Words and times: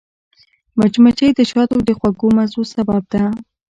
مچمچۍ 0.77 1.29
د 1.35 1.39
شاتو 1.51 1.77
د 1.87 1.89
خوږو 1.99 2.27
مزو 2.37 2.61
سبب 2.73 3.01
ده 3.11 3.23